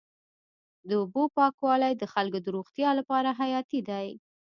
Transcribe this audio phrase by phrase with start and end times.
[0.87, 4.07] د اوبو پاکوالی د خلکو د روغتیا لپاره حیاتي دی.